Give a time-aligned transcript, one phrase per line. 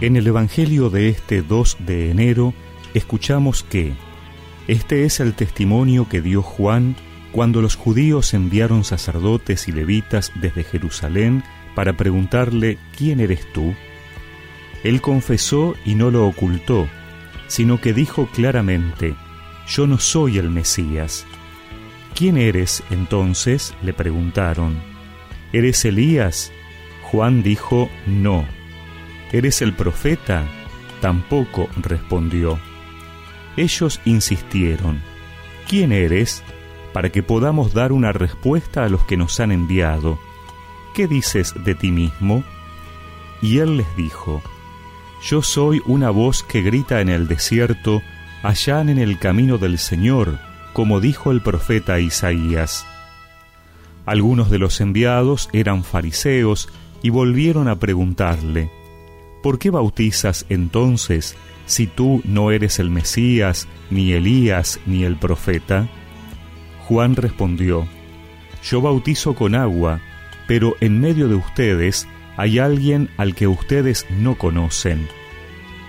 [0.00, 2.54] En el Evangelio de este 2 de enero
[2.94, 3.92] escuchamos que
[4.66, 6.96] este es el testimonio que dio Juan
[7.32, 11.44] cuando los judíos enviaron sacerdotes y levitas desde Jerusalén
[11.74, 13.74] para preguntarle ¿quién eres tú?
[14.84, 16.88] Él confesó y no lo ocultó,
[17.46, 19.14] sino que dijo claramente,
[19.68, 21.26] yo no soy el Mesías.
[22.14, 23.74] ¿Quién eres entonces?
[23.82, 24.80] le preguntaron.
[25.52, 26.52] ¿Eres Elías?
[27.02, 28.46] Juan dijo, no.
[29.32, 30.44] ¿Eres el profeta?
[31.00, 32.58] Tampoco respondió.
[33.56, 35.00] Ellos insistieron,
[35.68, 36.42] ¿quién eres?
[36.92, 40.18] Para que podamos dar una respuesta a los que nos han enviado.
[40.94, 42.42] ¿Qué dices de ti mismo?
[43.40, 44.42] Y él les dijo,
[45.22, 48.02] Yo soy una voz que grita en el desierto,
[48.42, 50.40] allá en el camino del Señor,
[50.72, 52.84] como dijo el profeta Isaías.
[54.06, 56.68] Algunos de los enviados eran fariseos
[57.02, 58.70] y volvieron a preguntarle,
[59.42, 65.88] ¿Por qué bautizas entonces si tú no eres el Mesías, ni Elías, ni el profeta?
[66.86, 67.86] Juan respondió,
[68.62, 70.00] Yo bautizo con agua,
[70.46, 75.08] pero en medio de ustedes hay alguien al que ustedes no conocen.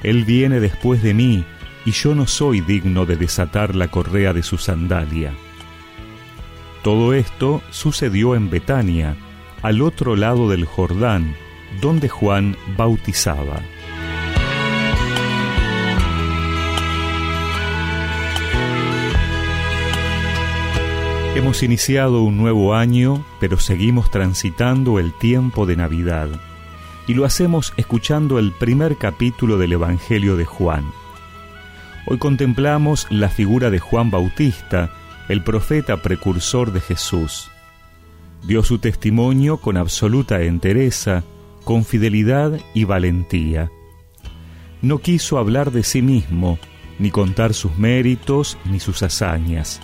[0.04, 1.44] Él viene después de mí,
[1.86, 5.34] y yo no soy digno de desatar la correa de su sandalia.
[6.84, 9.16] Todo esto sucedió en Betania,
[9.62, 11.36] al otro lado del Jordán,
[11.80, 13.62] donde Juan bautizaba.
[21.34, 26.28] Hemos iniciado un nuevo año, pero seguimos transitando el tiempo de Navidad,
[27.08, 30.84] y lo hacemos escuchando el primer capítulo del Evangelio de Juan.
[32.06, 34.92] Hoy contemplamos la figura de Juan Bautista,
[35.30, 37.50] el profeta precursor de Jesús.
[38.44, 41.24] Dio su testimonio con absoluta entereza,
[41.64, 43.72] con fidelidad y valentía.
[44.82, 46.58] No quiso hablar de sí mismo,
[47.00, 49.80] ni contar sus méritos ni sus hazañas.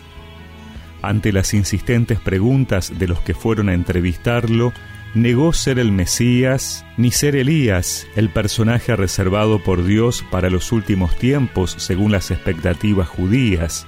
[1.01, 4.73] Ante las insistentes preguntas de los que fueron a entrevistarlo,
[5.13, 11.15] negó ser el Mesías ni ser Elías, el personaje reservado por Dios para los últimos
[11.17, 13.87] tiempos según las expectativas judías.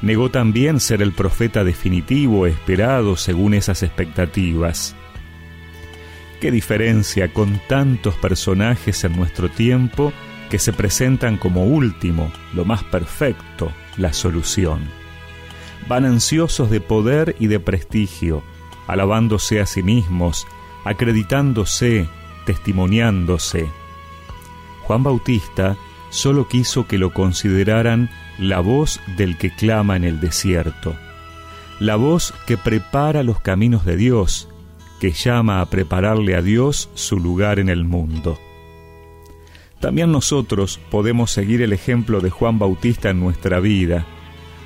[0.00, 4.96] Negó también ser el profeta definitivo esperado según esas expectativas.
[6.42, 10.12] Qué diferencia con tantos personajes en nuestro tiempo
[10.50, 14.80] que se presentan como último, lo más perfecto, la solución.
[15.86, 18.42] Van ansiosos de poder y de prestigio,
[18.88, 20.44] alabándose a sí mismos,
[20.84, 22.08] acreditándose,
[22.44, 23.68] testimoniándose.
[24.82, 25.76] Juan Bautista
[26.10, 28.10] solo quiso que lo consideraran
[28.40, 30.96] la voz del que clama en el desierto,
[31.78, 34.48] la voz que prepara los caminos de Dios,
[35.02, 38.38] que llama a prepararle a Dios su lugar en el mundo.
[39.80, 44.06] También nosotros podemos seguir el ejemplo de Juan Bautista en nuestra vida,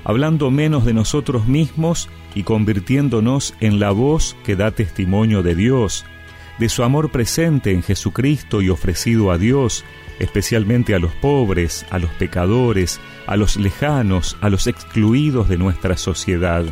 [0.05, 6.05] hablando menos de nosotros mismos y convirtiéndonos en la voz que da testimonio de Dios,
[6.59, 9.87] de su amor presente en Jesucristo y ofrecido a Dios,
[10.19, 15.97] especialmente a los pobres, a los pecadores, a los lejanos, a los excluidos de nuestra
[15.97, 16.67] sociedad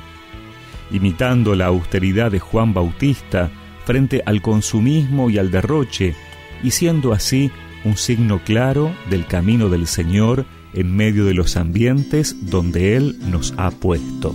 [0.91, 3.51] imitando la austeridad de Juan Bautista
[3.85, 6.15] frente al consumismo y al derroche,
[6.63, 7.51] y siendo así
[7.85, 13.55] un signo claro del camino del Señor en medio de los ambientes donde Él nos
[13.57, 14.35] ha puesto.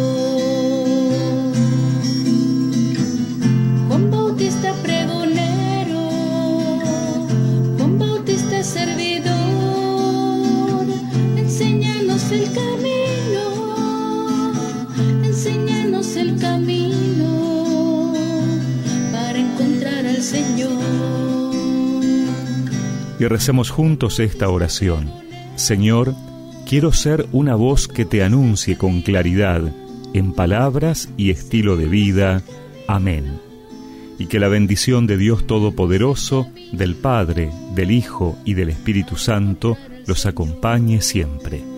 [23.21, 25.11] Y recemos juntos esta oración.
[25.55, 26.15] Señor,
[26.65, 29.61] quiero ser una voz que te anuncie con claridad,
[30.15, 32.41] en palabras y estilo de vida.
[32.87, 33.39] Amén.
[34.17, 39.77] Y que la bendición de Dios Todopoderoso, del Padre, del Hijo y del Espíritu Santo
[40.07, 41.70] los acompañe siempre.